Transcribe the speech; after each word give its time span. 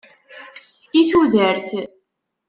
I 0.99 1.01
tudert! 1.09 1.69